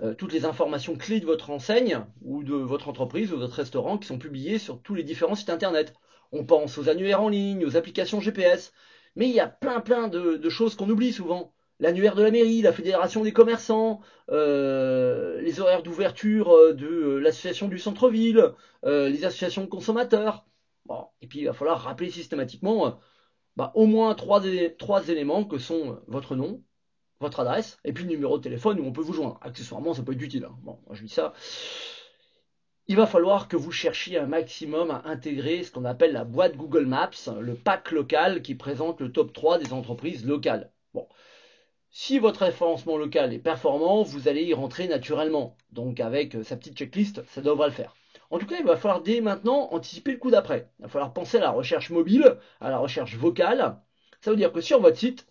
Euh, 0.00 0.14
toutes 0.14 0.32
les 0.32 0.44
informations 0.44 0.96
clés 0.96 1.20
de 1.20 1.26
votre 1.26 1.50
enseigne 1.50 2.04
ou 2.22 2.42
de 2.44 2.54
votre 2.54 2.88
entreprise 2.88 3.32
ou 3.32 3.36
de 3.36 3.40
votre 3.40 3.56
restaurant 3.56 3.98
qui 3.98 4.06
sont 4.06 4.18
publiées 4.18 4.58
sur 4.58 4.80
tous 4.80 4.94
les 4.94 5.02
différents 5.02 5.34
sites 5.34 5.50
internet. 5.50 5.94
On 6.32 6.44
pense 6.44 6.78
aux 6.78 6.88
annuaires 6.88 7.22
en 7.22 7.28
ligne, 7.28 7.64
aux 7.66 7.76
applications 7.76 8.20
GPS, 8.20 8.72
mais 9.16 9.28
il 9.28 9.34
y 9.34 9.40
a 9.40 9.48
plein 9.48 9.80
plein 9.80 10.08
de, 10.08 10.48
choses 10.48 10.74
qu'on 10.76 10.88
oublie 10.88 11.12
souvent. 11.12 11.52
L'annuaire 11.80 12.14
de 12.14 12.22
la 12.22 12.30
mairie, 12.30 12.62
la 12.62 12.72
fédération 12.72 13.24
des 13.24 13.32
commerçants, 13.32 14.00
euh, 14.30 15.40
les 15.40 15.60
horaires 15.60 15.82
d'ouverture 15.82 16.50
euh, 16.54 16.72
de 16.72 17.16
l'association 17.16 17.68
du 17.68 17.78
centre-ville, 17.78 18.52
les 18.84 19.24
associations 19.24 19.62
de 19.62 19.68
consommateurs. 19.68 20.46
Bon, 20.86 21.06
et 21.20 21.26
puis 21.26 21.40
il 21.40 21.46
va 21.46 21.52
falloir 21.52 21.80
rappeler 21.80 22.10
systématiquement 22.10 22.98
bah, 23.56 23.72
au 23.74 23.86
moins 23.86 24.14
trois, 24.14 24.42
trois 24.78 25.08
éléments 25.08 25.44
que 25.44 25.58
sont 25.58 26.00
votre 26.08 26.36
nom, 26.36 26.62
votre 27.20 27.40
adresse, 27.40 27.78
et 27.84 27.92
puis 27.92 28.04
le 28.04 28.10
numéro 28.10 28.38
de 28.38 28.42
téléphone 28.42 28.80
où 28.80 28.84
on 28.84 28.92
peut 28.92 29.00
vous 29.00 29.12
joindre. 29.12 29.38
Accessoirement, 29.42 29.94
ça 29.94 30.02
peut 30.02 30.12
être 30.12 30.22
utile. 30.22 30.44
Hein. 30.44 30.56
Bon, 30.62 30.78
je 30.90 31.02
dis 31.02 31.12
ça. 31.12 31.32
Il 32.88 32.96
va 32.96 33.06
falloir 33.06 33.48
que 33.48 33.56
vous 33.56 33.70
cherchiez 33.70 34.18
un 34.18 34.26
maximum 34.26 34.90
à 34.90 35.02
intégrer 35.06 35.62
ce 35.62 35.70
qu'on 35.70 35.84
appelle 35.84 36.12
la 36.12 36.24
boîte 36.24 36.56
Google 36.56 36.86
Maps, 36.86 37.10
le 37.40 37.54
pack 37.54 37.92
local 37.92 38.42
qui 38.42 38.54
présente 38.56 39.00
le 39.00 39.12
top 39.12 39.32
3 39.32 39.58
des 39.58 39.72
entreprises 39.72 40.26
locales. 40.26 40.72
Si 41.94 42.18
votre 42.18 42.46
référencement 42.46 42.96
local 42.96 43.34
est 43.34 43.38
performant, 43.38 44.02
vous 44.02 44.26
allez 44.26 44.44
y 44.44 44.54
rentrer 44.54 44.88
naturellement. 44.88 45.58
Donc 45.72 46.00
avec 46.00 46.38
sa 46.42 46.56
petite 46.56 46.74
checklist, 46.74 47.22
ça 47.26 47.42
devrait 47.42 47.68
le 47.68 47.74
faire. 47.74 47.94
En 48.30 48.38
tout 48.38 48.46
cas, 48.46 48.56
il 48.58 48.64
va 48.64 48.78
falloir 48.78 49.02
dès 49.02 49.20
maintenant 49.20 49.68
anticiper 49.72 50.12
le 50.12 50.16
coup 50.16 50.30
d'après. 50.30 50.70
Il 50.78 50.84
va 50.84 50.88
falloir 50.88 51.12
penser 51.12 51.36
à 51.36 51.42
la 51.42 51.50
recherche 51.50 51.90
mobile, 51.90 52.38
à 52.62 52.70
la 52.70 52.78
recherche 52.78 53.14
vocale. 53.16 53.76
Ça 54.22 54.30
veut 54.30 54.38
dire 54.38 54.54
que 54.54 54.62
sur 54.62 54.80
votre 54.80 54.96
site, 54.96 55.26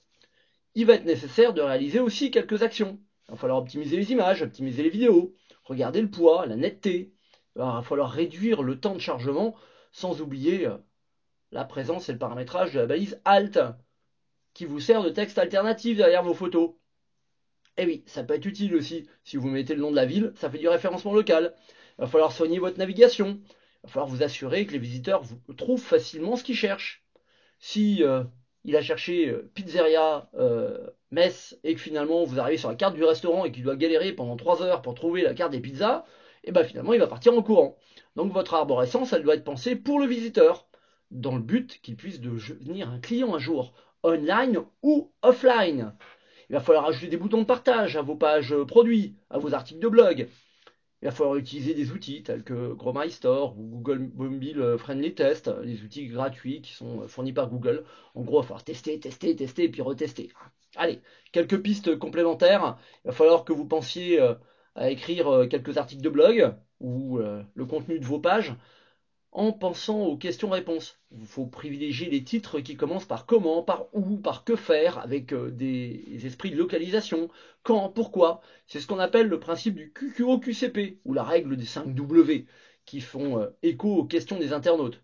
il 0.75 0.85
va 0.85 0.93
être 0.93 1.05
nécessaire 1.05 1.53
de 1.53 1.61
réaliser 1.61 1.99
aussi 1.99 2.29
quelques 2.29 2.61
actions. 2.61 2.99
Il 3.27 3.31
va 3.31 3.37
falloir 3.37 3.57
optimiser 3.57 3.97
les 3.97 4.11
images, 4.11 4.43
optimiser 4.43 4.83
les 4.83 4.89
vidéos, 4.89 5.33
regarder 5.63 5.99
le 5.99 6.11
poids, 6.11 6.45
la 6.45 6.55
netteté. 6.55 7.11
Il 7.55 7.59
va 7.59 7.81
falloir 7.81 8.11
réduire 8.11 8.61
le 8.61 8.79
temps 8.79 8.93
de 8.93 8.99
chargement 8.99 9.55
sans 9.91 10.21
oublier 10.21 10.67
euh, 10.67 10.77
la 11.51 11.65
présence 11.65 12.07
et 12.07 12.13
le 12.13 12.19
paramétrage 12.19 12.71
de 12.71 12.79
la 12.79 12.85
balise 12.85 13.19
Alt 13.25 13.57
qui 14.53 14.65
vous 14.65 14.79
sert 14.79 15.03
de 15.03 15.09
texte 15.09 15.37
alternatif 15.37 15.97
derrière 15.97 16.23
vos 16.23 16.33
photos. 16.33 16.71
Eh 17.77 17.85
oui, 17.85 18.03
ça 18.05 18.23
peut 18.23 18.33
être 18.33 18.45
utile 18.45 18.75
aussi. 18.75 19.07
Si 19.23 19.37
vous 19.37 19.47
mettez 19.47 19.75
le 19.75 19.81
nom 19.81 19.91
de 19.91 19.95
la 19.95 20.05
ville, 20.05 20.33
ça 20.35 20.49
fait 20.49 20.57
du 20.57 20.67
référencement 20.67 21.13
local. 21.13 21.55
Il 21.97 22.01
va 22.01 22.07
falloir 22.07 22.31
soigner 22.31 22.59
votre 22.59 22.77
navigation. 22.77 23.39
Il 23.47 23.87
va 23.87 23.89
falloir 23.89 24.07
vous 24.07 24.23
assurer 24.23 24.65
que 24.65 24.73
les 24.73 24.79
visiteurs 24.79 25.23
trouvent 25.57 25.81
facilement 25.81 26.35
ce 26.35 26.43
qu'ils 26.43 26.55
cherchent. 26.55 27.03
Si 27.59 28.03
euh, 28.03 28.23
il 28.63 28.75
a 28.75 28.81
cherché 28.81 29.29
euh, 29.29 29.49
pizzeria 29.53 30.29
euh, 30.35 30.77
Metz 31.11 31.57
et 31.63 31.73
que 31.73 31.79
finalement 31.79 32.23
vous 32.23 32.39
arrivez 32.39 32.57
sur 32.57 32.69
la 32.69 32.75
carte 32.75 32.95
du 32.95 33.03
restaurant 33.03 33.45
et 33.45 33.51
qu'il 33.51 33.63
doit 33.63 33.75
galérer 33.75 34.13
pendant 34.13 34.35
3 34.35 34.63
heures 34.63 34.81
pour 34.81 34.93
trouver 34.93 35.21
la 35.23 35.33
carte 35.33 35.51
des 35.51 35.59
pizzas, 35.59 36.05
et 36.43 36.49
eh 36.49 36.51
ben 36.51 36.63
finalement 36.63 36.93
il 36.93 36.99
va 36.99 37.07
partir 37.07 37.33
en 37.37 37.41
courant. 37.41 37.77
Donc 38.15 38.31
votre 38.31 38.53
arborescence, 38.53 39.13
elle 39.13 39.23
doit 39.23 39.35
être 39.35 39.43
pensée 39.43 39.75
pour 39.75 39.99
le 39.99 40.07
visiteur, 40.07 40.67
dans 41.11 41.35
le 41.35 41.41
but 41.41 41.81
qu'il 41.81 41.95
puisse 41.95 42.19
devenir 42.19 42.89
un 42.89 42.99
client 42.99 43.35
un 43.35 43.39
jour, 43.39 43.73
online 44.03 44.59
ou 44.83 45.11
offline. 45.21 45.93
Il 46.49 46.53
va 46.53 46.59
falloir 46.59 46.85
ajouter 46.85 47.07
des 47.07 47.17
boutons 47.17 47.39
de 47.39 47.45
partage 47.45 47.95
à 47.95 48.01
vos 48.01 48.15
pages 48.15 48.55
produits, 48.63 49.15
à 49.29 49.37
vos 49.37 49.53
articles 49.53 49.79
de 49.79 49.87
blog. 49.87 50.27
Il 51.01 51.05
va 51.05 51.11
falloir 51.11 51.37
utiliser 51.37 51.73
des 51.73 51.91
outils 51.91 52.21
tels 52.21 52.43
que 52.43 52.73
Chrome 52.73 53.09
Store 53.09 53.57
ou 53.57 53.63
Google 53.63 54.11
Mobile 54.15 54.75
Friendly 54.77 55.15
Test, 55.15 55.49
les 55.63 55.81
outils 55.83 56.07
gratuits 56.07 56.61
qui 56.61 56.73
sont 56.73 57.07
fournis 57.07 57.33
par 57.33 57.49
Google. 57.49 57.85
En 58.13 58.21
gros, 58.21 58.39
il 58.39 58.41
va 58.41 58.47
falloir 58.47 58.63
tester, 58.63 58.99
tester, 58.99 59.35
tester 59.35 59.63
et 59.63 59.69
puis 59.69 59.81
retester. 59.81 60.29
Allez, 60.75 61.01
quelques 61.31 61.61
pistes 61.61 61.97
complémentaires. 61.97 62.77
Il 63.03 63.07
va 63.07 63.13
falloir 63.13 63.43
que 63.43 63.53
vous 63.53 63.65
pensiez 63.65 64.21
euh, 64.21 64.35
à 64.75 64.89
écrire 64.89 65.27
euh, 65.27 65.47
quelques 65.47 65.77
articles 65.77 66.01
de 66.01 66.09
blog 66.09 66.55
ou 66.79 67.19
euh, 67.19 67.43
le 67.55 67.65
contenu 67.65 67.99
de 67.99 68.05
vos 68.05 68.19
pages 68.19 68.53
en 69.31 69.53
pensant 69.53 70.01
aux 70.01 70.17
questions-réponses. 70.17 70.99
Il 71.11 71.25
faut 71.25 71.45
privilégier 71.45 72.09
les 72.09 72.23
titres 72.23 72.59
qui 72.59 72.75
commencent 72.75 73.05
par 73.05 73.25
comment, 73.25 73.63
par 73.63 73.87
où, 73.93 74.17
par 74.17 74.43
que 74.43 74.55
faire, 74.57 74.99
avec 74.99 75.33
euh, 75.33 75.51
des 75.51 76.25
esprits 76.25 76.51
de 76.51 76.57
localisation, 76.57 77.29
quand, 77.63 77.89
pourquoi. 77.89 78.41
C'est 78.67 78.81
ce 78.81 78.87
qu'on 78.87 78.99
appelle 78.99 79.27
le 79.27 79.39
principe 79.39 79.75
du 79.75 79.93
QQO-QCP, 79.93 80.99
ou 81.05 81.13
la 81.13 81.23
règle 81.23 81.55
des 81.55 81.65
5 81.65 81.95
W, 81.95 82.45
qui 82.85 82.99
font 82.99 83.39
euh, 83.39 83.47
écho 83.63 83.95
aux 83.95 84.05
questions 84.05 84.37
des 84.37 84.51
internautes. 84.51 85.01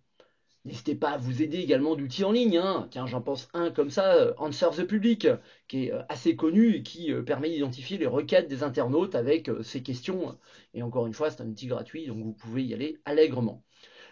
N'hésitez 0.65 0.95
pas 0.95 1.11
à 1.11 1.17
vous 1.17 1.41
aider 1.41 1.59
également 1.59 1.95
d'outils 1.95 2.25
en 2.25 2.33
ligne. 2.33 2.57
Hein. 2.57 2.89
Tiens, 2.91 3.05
j'en 3.05 3.21
pense 3.21 3.47
un 3.53 3.71
comme 3.71 3.89
ça, 3.89 4.15
euh, 4.15 4.33
Answer 4.37 4.71
the 4.75 4.83
Public, 4.83 5.29
qui 5.69 5.85
est 5.85 5.93
assez 6.09 6.35
connu 6.35 6.75
et 6.75 6.83
qui 6.83 7.13
permet 7.25 7.49
d'identifier 7.49 7.97
les 7.97 8.07
requêtes 8.07 8.49
des 8.49 8.63
internautes 8.63 9.15
avec 9.15 9.49
ces 9.63 9.81
questions. 9.81 10.37
Et 10.73 10.83
encore 10.83 11.07
une 11.07 11.13
fois, 11.13 11.31
c'est 11.31 11.41
un 11.41 11.47
outil 11.47 11.67
gratuit, 11.67 12.07
donc 12.07 12.17
vous 12.17 12.33
pouvez 12.33 12.65
y 12.65 12.73
aller 12.73 12.97
allègrement. 13.05 13.63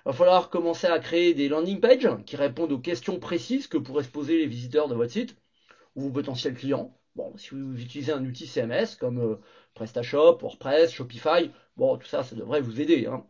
Va 0.05 0.13
falloir 0.13 0.49
commencer 0.49 0.85
à 0.87 0.99
créer 0.99 1.33
des 1.33 1.49
landing 1.49 1.79
pages 1.79 2.09
qui 2.27 2.35
répondent 2.35 2.71
aux 2.71 2.79
questions 2.79 3.19
précises 3.19 3.67
que 3.67 3.77
pourraient 3.77 4.03
se 4.03 4.09
poser 4.09 4.37
les 4.37 4.45
visiteurs 4.45 4.87
de 4.87 4.93
votre 4.93 5.11
site 5.11 5.35
ou 5.95 6.03
vos 6.03 6.11
potentiels 6.11 6.53
clients. 6.53 6.95
Bon, 7.15 7.35
si 7.37 7.49
vous 7.49 7.79
utilisez 7.81 8.11
un 8.11 8.23
outil 8.23 8.45
CMS 8.45 8.95
comme 8.99 9.19
euh, 9.19 9.35
PrestaShop, 9.73 10.39
WordPress, 10.41 10.91
Shopify, 10.91 11.49
bon, 11.75 11.97
tout 11.97 12.07
ça, 12.07 12.23
ça 12.23 12.35
devrait 12.35 12.61
vous 12.61 12.81
aider. 12.81 13.07
Hein. 13.07 13.25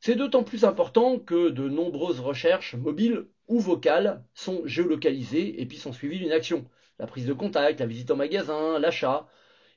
C'est 0.00 0.14
d'autant 0.14 0.44
plus 0.44 0.64
important 0.64 1.18
que 1.18 1.50
de 1.50 1.68
nombreuses 1.68 2.20
recherches 2.20 2.74
mobiles 2.74 3.26
ou 3.48 3.60
vocales 3.60 4.24
sont 4.32 4.62
géolocalisées 4.64 5.60
et 5.60 5.66
puis 5.66 5.76
sont 5.76 5.92
suivies 5.92 6.20
d'une 6.20 6.32
action. 6.32 6.64
La 6.98 7.06
prise 7.06 7.26
de 7.26 7.32
contact, 7.32 7.80
la 7.80 7.86
visite 7.86 8.10
en 8.10 8.16
magasin, 8.16 8.78
l'achat, 8.78 9.28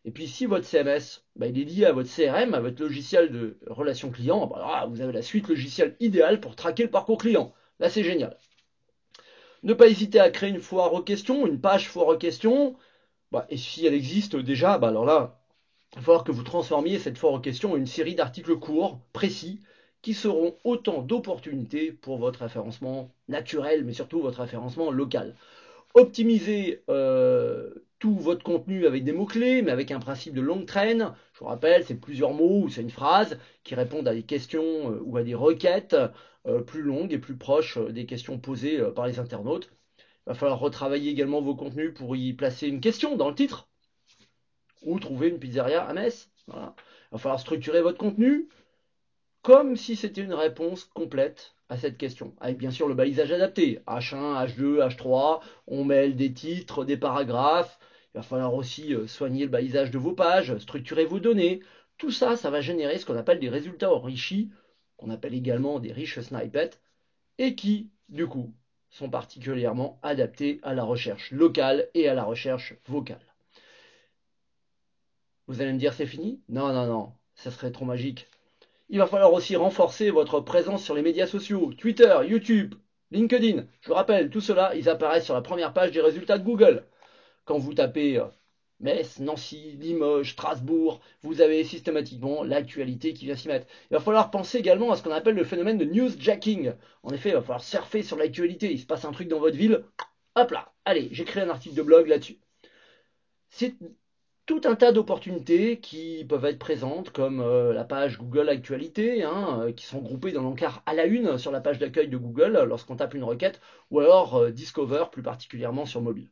et 0.05 0.11
puis 0.11 0.27
si 0.27 0.45
votre 0.45 0.65
CMS, 0.65 1.23
bah, 1.35 1.47
il 1.47 1.59
est 1.59 1.63
lié 1.63 1.85
à 1.85 1.91
votre 1.91 2.09
CRM, 2.09 2.53
à 2.53 2.59
votre 2.59 2.81
logiciel 2.81 3.31
de 3.31 3.57
relation 3.67 4.09
client, 4.09 4.47
bah, 4.47 4.87
vous 4.89 5.01
avez 5.01 5.13
la 5.13 5.21
suite 5.21 5.47
logicielle 5.47 5.95
idéale 5.99 6.39
pour 6.39 6.55
traquer 6.55 6.83
le 6.83 6.89
parcours 6.89 7.17
client. 7.17 7.53
Là, 7.79 7.89
c'est 7.89 8.03
génial. 8.03 8.37
Ne 9.63 9.73
pas 9.73 9.87
hésiter 9.87 10.19
à 10.19 10.29
créer 10.29 10.49
une 10.49 10.61
foire 10.61 10.93
aux 10.93 11.01
questions, 11.01 11.45
une 11.45 11.59
page 11.59 11.89
foire 11.89 12.07
aux 12.07 12.17
questions. 12.17 12.75
Bah, 13.31 13.45
et 13.49 13.57
si 13.57 13.85
elle 13.85 13.93
existe 13.93 14.35
déjà, 14.35 14.73
alors 14.73 15.05
là, 15.05 15.41
il 15.93 15.99
va 15.99 16.01
falloir 16.05 16.23
que 16.23 16.31
vous 16.31 16.43
transformiez 16.43 16.99
cette 16.99 17.17
foire 17.17 17.33
aux 17.33 17.39
questions 17.39 17.73
en 17.73 17.75
une 17.75 17.87
série 17.87 18.15
d'articles 18.15 18.57
courts, 18.57 18.99
précis, 19.13 19.61
qui 20.01 20.13
seront 20.13 20.55
autant 20.63 21.01
d'opportunités 21.01 21.91
pour 21.91 22.17
votre 22.17 22.41
référencement 22.41 23.11
naturel, 23.27 23.83
mais 23.83 23.93
surtout 23.93 24.21
votre 24.21 24.41
référencement 24.41 24.91
local. 24.91 25.35
Optimisez 25.95 26.83
euh, 26.89 27.73
tout 27.99 28.15
votre 28.15 28.43
contenu 28.43 28.85
avec 28.85 29.03
des 29.03 29.11
mots-clés, 29.11 29.61
mais 29.61 29.71
avec 29.71 29.91
un 29.91 29.99
principe 29.99 30.33
de 30.33 30.41
longue 30.41 30.65
traîne. 30.65 31.13
Je 31.33 31.39
vous 31.39 31.45
rappelle, 31.45 31.85
c'est 31.85 31.95
plusieurs 31.95 32.33
mots 32.33 32.63
ou 32.63 32.69
c'est 32.69 32.81
une 32.81 32.89
phrase 32.89 33.39
qui 33.63 33.75
répondent 33.75 34.07
à 34.07 34.13
des 34.13 34.23
questions 34.23 34.91
euh, 34.91 35.01
ou 35.03 35.17
à 35.17 35.23
des 35.23 35.35
requêtes 35.35 35.95
euh, 36.47 36.61
plus 36.61 36.81
longues 36.81 37.13
et 37.13 37.19
plus 37.19 37.37
proches 37.37 37.77
des 37.77 38.05
questions 38.05 38.39
posées 38.39 38.81
par 38.95 39.07
les 39.07 39.19
internautes. 39.19 39.69
Il 39.99 40.29
va 40.31 40.33
falloir 40.33 40.59
retravailler 40.59 41.11
également 41.11 41.41
vos 41.41 41.55
contenus 41.55 41.93
pour 41.93 42.15
y 42.15 42.33
placer 42.33 42.67
une 42.67 42.81
question 42.81 43.15
dans 43.15 43.29
le 43.29 43.35
titre 43.35 43.69
ou 44.83 44.99
trouver 44.99 45.29
une 45.29 45.39
pizzeria 45.39 45.83
à 45.83 45.93
Metz. 45.93 46.29
Il 46.47 46.53
va 46.53 47.17
falloir 47.17 47.39
structurer 47.39 47.81
votre 47.81 47.97
contenu 47.97 48.49
comme 49.47 49.77
si 49.77 49.95
c'était 49.95 50.23
une 50.23 50.33
réponse 50.33 50.83
complète 50.83 51.55
à 51.69 51.77
cette 51.77 51.97
question, 51.97 52.35
avec 52.41 52.57
bien 52.57 52.69
sûr 52.69 52.89
le 52.89 52.95
balisage 52.95 53.31
adapté, 53.31 53.79
H1, 53.87 54.45
H2, 54.45 54.81
H3, 54.81 55.39
on 55.67 55.85
mêle 55.85 56.17
des 56.17 56.33
titres, 56.33 56.83
des 56.83 56.97
paragraphes, 56.97 57.79
il 58.13 58.17
va 58.17 58.23
falloir 58.23 58.53
aussi 58.53 58.93
euh, 58.93 59.07
soigner 59.07 59.45
le 59.45 59.49
balisage 59.49 59.89
de 59.89 59.97
vos 59.97 60.11
pages, 60.11 60.57
structurer 60.57 61.05
vos 61.05 61.21
données, 61.21 61.61
tout 61.97 62.11
ça, 62.11 62.35
ça 62.35 62.49
va 62.49 62.59
générer 62.59 62.97
ce 62.97 63.05
qu'on 63.05 63.15
appelle 63.15 63.39
des 63.39 63.47
résultats 63.47 63.89
enrichis, 63.89 64.51
qu'on 64.97 65.09
appelle 65.09 65.33
également 65.33 65.79
des 65.79 65.93
riches 65.93 66.19
snippets, 66.19 66.77
et 67.37 67.55
qui, 67.55 67.89
du 68.09 68.27
coup, 68.27 68.53
sont 68.89 69.09
particulièrement 69.09 69.97
adaptés 70.03 70.59
à 70.61 70.73
la 70.73 70.83
recherche 70.83 71.31
locale 71.31 71.87
et 71.93 72.09
à 72.09 72.13
la 72.13 72.25
recherche 72.25 72.73
vocale. 72.85 73.33
Vous 75.47 75.61
allez 75.61 75.71
me 75.71 75.79
dire 75.79 75.93
c'est 75.93 76.05
fini? 76.05 76.41
Non, 76.49 76.73
non, 76.73 76.85
non, 76.85 77.13
ça 77.35 77.49
serait 77.49 77.71
trop 77.71 77.85
magique. 77.85 78.27
Il 78.89 78.99
va 78.99 79.07
falloir 79.07 79.33
aussi 79.33 79.55
renforcer 79.55 80.11
votre 80.11 80.39
présence 80.39 80.83
sur 80.83 80.95
les 80.95 81.01
médias 81.01 81.27
sociaux, 81.27 81.73
Twitter, 81.77 82.17
YouTube, 82.25 82.75
LinkedIn. 83.11 83.65
Je 83.81 83.87
vous 83.89 83.93
rappelle, 83.95 84.29
tout 84.29 84.39
cela, 84.41 84.75
ils 84.75 84.87
apparaissent 84.89 85.25
sur 85.25 85.33
la 85.33 85.41
première 85.41 85.73
page 85.73 85.91
des 85.91 85.99
résultats 86.01 86.37
de 86.37 86.45
Google. 86.45 86.85
Quand 87.45 87.57
vous 87.57 87.73
tapez 87.73 88.17
euh, 88.17 88.25
Metz, 88.79 89.19
Nancy, 89.19 89.73
Limoges, 89.79 90.31
Strasbourg, 90.31 91.01
vous 91.21 91.41
avez 91.41 91.65
systématiquement 91.65 92.43
l'actualité 92.43 93.13
qui 93.13 93.25
vient 93.25 93.35
s'y 93.35 93.49
mettre. 93.49 93.67
Il 93.91 93.95
va 93.95 93.99
falloir 93.99 94.31
penser 94.31 94.57
également 94.59 94.91
à 94.91 94.95
ce 94.95 95.03
qu'on 95.03 95.11
appelle 95.11 95.35
le 95.35 95.43
phénomène 95.43 95.77
de 95.77 95.85
newsjacking. 95.85 96.73
En 97.03 97.11
effet, 97.11 97.29
il 97.29 97.35
va 97.35 97.41
falloir 97.41 97.63
surfer 97.63 98.03
sur 98.03 98.15
l'actualité. 98.17 98.71
Il 98.71 98.79
se 98.79 98.85
passe 98.85 99.03
un 99.03 99.11
truc 99.11 99.27
dans 99.27 99.39
votre 99.39 99.57
ville. 99.57 99.83
Hop 100.35 100.51
là, 100.51 100.73
allez, 100.85 101.09
j'écris 101.11 101.41
un 101.41 101.49
article 101.49 101.75
de 101.75 101.81
blog 101.81 102.07
là-dessus. 102.07 102.39
Tout 104.47 104.61
un 104.63 104.75
tas 104.75 104.93
d'opportunités 104.93 105.79
qui 105.81 106.25
peuvent 106.27 106.45
être 106.45 106.57
présentes, 106.57 107.09
comme 107.11 107.41
euh, 107.41 107.73
la 107.73 107.83
page 107.83 108.17
Google 108.17 108.47
Actualité, 108.47 109.21
hein, 109.23 109.59
euh, 109.61 109.71
qui 109.73 109.85
sont 109.85 109.99
groupées 109.99 110.31
dans 110.31 110.41
l'encart 110.41 110.81
à 110.85 110.93
la 110.93 111.05
une 111.05 111.37
sur 111.37 111.51
la 111.51 111.59
page 111.59 111.79
d'accueil 111.79 112.07
de 112.07 112.17
Google 112.17 112.63
lorsqu'on 112.65 112.95
tape 112.95 113.13
une 113.13 113.25
requête, 113.25 113.59
ou 113.91 113.99
alors 113.99 114.35
euh, 114.35 114.49
Discover 114.49 115.05
plus 115.11 115.21
particulièrement 115.21 115.85
sur 115.85 116.01
mobile. 116.01 116.29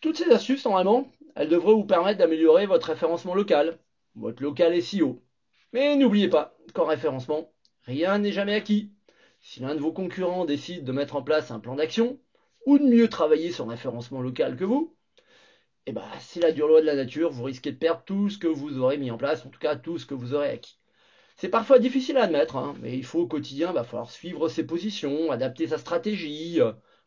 Toutes 0.00 0.16
ces 0.16 0.30
astuces, 0.30 0.64
normalement, 0.64 1.12
elles 1.34 1.50
devraient 1.50 1.74
vous 1.74 1.84
permettre 1.84 2.18
d'améliorer 2.18 2.64
votre 2.64 2.86
référencement 2.86 3.34
local, 3.34 3.78
votre 4.14 4.42
local 4.42 4.80
SEO. 4.80 5.22
Mais 5.74 5.96
n'oubliez 5.96 6.28
pas 6.28 6.56
qu'en 6.72 6.86
référencement, 6.86 7.52
rien 7.84 8.18
n'est 8.18 8.32
jamais 8.32 8.54
acquis. 8.54 8.90
Si 9.40 9.60
l'un 9.60 9.74
de 9.74 9.80
vos 9.80 9.92
concurrents 9.92 10.46
décide 10.46 10.84
de 10.84 10.92
mettre 10.92 11.16
en 11.16 11.22
place 11.22 11.50
un 11.50 11.60
plan 11.60 11.74
d'action, 11.76 12.18
ou 12.64 12.78
de 12.78 12.84
mieux 12.84 13.08
travailler 13.08 13.52
son 13.52 13.66
référencement 13.66 14.22
local 14.22 14.56
que 14.56 14.64
vous, 14.64 14.95
eh 15.86 15.92
bah, 15.92 16.02
ben, 16.12 16.18
c'est 16.20 16.40
la 16.40 16.52
dure 16.52 16.68
loi 16.68 16.80
de 16.80 16.86
la 16.86 16.96
nature, 16.96 17.30
vous 17.30 17.44
risquez 17.44 17.72
de 17.72 17.78
perdre 17.78 18.02
tout 18.04 18.28
ce 18.28 18.38
que 18.38 18.46
vous 18.46 18.78
aurez 18.78 18.98
mis 18.98 19.10
en 19.10 19.18
place, 19.18 19.44
en 19.46 19.50
tout 19.50 19.58
cas 19.60 19.76
tout 19.76 19.98
ce 19.98 20.06
que 20.06 20.14
vous 20.14 20.34
aurez 20.34 20.50
acquis. 20.50 20.78
C'est 21.36 21.48
parfois 21.48 21.78
difficile 21.78 22.16
à 22.16 22.24
admettre, 22.24 22.56
hein, 22.56 22.74
mais 22.80 22.96
il 22.96 23.04
faut 23.04 23.20
au 23.20 23.26
quotidien 23.26 23.72
va 23.72 23.84
falloir 23.84 24.10
suivre 24.10 24.48
ses 24.48 24.66
positions, 24.66 25.30
adapter 25.30 25.68
sa 25.68 25.78
stratégie. 25.78 26.60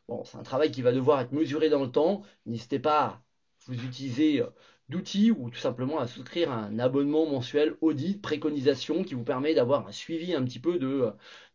Bon, 0.09 0.23
c'est 0.23 0.37
un 0.37 0.43
travail 0.43 0.71
qui 0.71 0.81
va 0.81 0.91
devoir 0.91 1.21
être 1.21 1.31
mesuré 1.33 1.69
dans 1.69 1.83
le 1.83 1.91
temps. 1.91 2.23
N'hésitez 2.45 2.79
pas 2.79 3.01
à 3.05 3.23
vous 3.67 3.83
utiliser 3.85 4.41
euh, 4.41 4.47
d'outils 4.89 5.31
ou 5.31 5.49
tout 5.49 5.59
simplement 5.59 5.99
à 5.99 6.07
souscrire 6.07 6.51
un 6.51 6.79
abonnement 6.79 7.25
mensuel 7.27 7.75
audit, 7.81 8.21
préconisation 8.21 9.03
qui 9.03 9.13
vous 9.13 9.23
permet 9.23 9.53
d'avoir 9.53 9.87
un 9.87 9.91
suivi 9.91 10.33
un 10.33 10.43
petit 10.43 10.59
peu 10.59 10.79
de, 10.79 10.87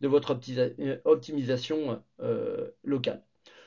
euh, 0.03 0.09
votre 0.09 0.39
euh, 0.51 0.99
optimisation 1.05 2.03
locale. 2.85 3.25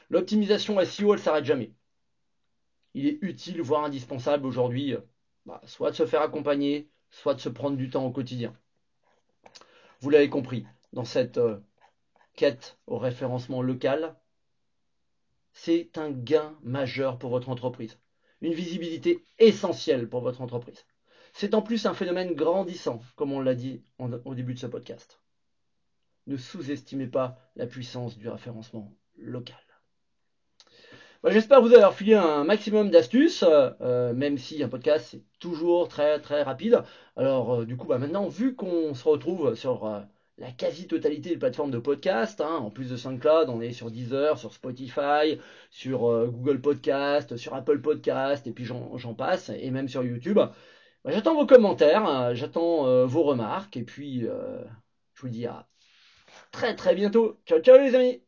L'optimisation 0.09 0.79
SEO, 0.85 1.13
elle 1.13 1.19
s'arrête 1.19 1.45
jamais 1.45 1.73
il 2.97 3.05
est 3.05 3.19
utile, 3.21 3.61
voire 3.61 3.83
indispensable 3.83 4.47
aujourd'hui, 4.47 4.95
euh, 4.95 4.99
bah, 5.45 5.61
soit 5.65 5.91
de 5.91 5.95
se 5.95 6.07
faire 6.07 6.23
accompagner, 6.23 6.89
soit 7.11 7.35
de 7.35 7.39
se 7.39 7.47
prendre 7.47 7.77
du 7.77 7.91
temps 7.91 8.05
au 8.05 8.11
quotidien. 8.11 8.57
Vous 10.01 10.09
l'avez 10.09 10.29
compris, 10.29 10.65
dans 10.93 11.05
cette 11.05 11.37
euh, 11.37 11.59
quête 12.35 12.79
au 12.87 12.97
référencement 12.97 13.61
local, 13.61 14.15
c'est 15.53 15.99
un 15.99 16.09
gain 16.09 16.57
majeur 16.63 17.19
pour 17.19 17.29
votre 17.29 17.49
entreprise, 17.49 17.99
une 18.41 18.53
visibilité 18.53 19.23
essentielle 19.37 20.09
pour 20.09 20.21
votre 20.21 20.41
entreprise. 20.41 20.87
C'est 21.33 21.53
en 21.53 21.61
plus 21.61 21.85
un 21.85 21.93
phénomène 21.93 22.33
grandissant, 22.33 22.99
comme 23.15 23.31
on 23.31 23.41
l'a 23.41 23.53
dit 23.53 23.83
au 23.99 24.33
début 24.33 24.55
de 24.55 24.59
ce 24.59 24.65
podcast. 24.65 25.21
Ne 26.25 26.35
sous-estimez 26.35 27.07
pas 27.07 27.37
la 27.55 27.67
puissance 27.67 28.17
du 28.17 28.27
référencement 28.27 28.91
local. 29.17 29.66
Bah, 31.27 31.33
j'espère 31.33 31.61
vous 31.61 31.73
avoir 31.73 31.93
filé 31.93 32.13
un 32.13 32.45
maximum 32.45 32.89
d'astuces, 32.89 33.43
euh, 33.81 34.13
même 34.13 34.37
si 34.37 34.63
un 34.63 34.69
podcast 34.69 35.07
c'est 35.11 35.23
toujours 35.39 35.89
très 35.89 36.21
très 36.21 36.41
rapide. 36.41 36.83
Alors 37.17 37.53
euh, 37.53 37.65
du 37.65 37.75
coup, 37.75 37.85
bah, 37.85 37.97
maintenant, 37.97 38.29
vu 38.29 38.55
qu'on 38.55 38.93
se 38.93 39.03
retrouve 39.03 39.53
sur 39.53 39.85
euh, 39.87 39.99
la 40.37 40.51
quasi-totalité 40.51 41.31
des 41.31 41.37
plateformes 41.37 41.69
de 41.69 41.79
podcast. 41.79 42.39
Hein. 42.39 42.55
En 42.55 42.69
plus 42.71 42.89
de 42.89 42.95
SoundCloud, 42.95 43.49
on 43.49 43.59
est 43.59 43.73
sur 43.73 43.91
Deezer, 43.91 44.37
sur 44.37 44.53
Spotify, 44.53 45.37
sur 45.69 46.27
Google 46.29 46.61
Podcast, 46.61 47.35
sur 47.35 47.53
Apple 47.55 47.81
Podcast, 47.81 48.47
et 48.47 48.51
puis 48.53 48.63
j'en 48.63 49.13
passe, 49.13 49.49
et 49.49 49.69
même 49.69 49.89
sur 49.89 50.05
YouTube. 50.05 50.35
Bah, 50.37 50.53
j'attends 51.07 51.35
vos 51.35 51.45
commentaires, 51.45 52.35
j'attends 52.35 53.05
vos 53.05 53.23
remarques, 53.23 53.75
et 53.75 53.83
puis 53.83 54.21
je 54.21 55.21
vous 55.21 55.29
dis 55.29 55.45
à 55.45 55.67
très 56.53 56.73
très 56.73 56.95
bientôt. 56.95 57.37
Ciao 57.45 57.59
ciao 57.59 57.77
les 57.79 57.95
amis 57.95 58.26